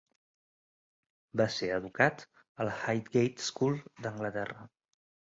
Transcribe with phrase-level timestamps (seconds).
[1.41, 2.23] Va ser educat
[2.63, 4.65] a la Highgate School d"Anglaterra.